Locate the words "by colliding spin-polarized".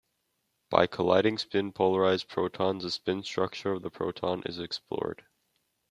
0.71-2.27